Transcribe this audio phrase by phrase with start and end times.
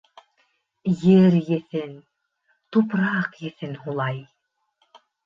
[1.15, 1.93] Ер еҫен,
[2.77, 4.19] тупраҡ еҫен һулай.